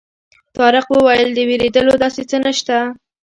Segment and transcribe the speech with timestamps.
[0.57, 2.77] طارق وویل د وېرېدلو داسې څه نه شته.